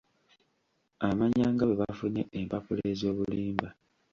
[1.07, 3.69] Amanya nga bwe bafunye empapula ez'obulimba.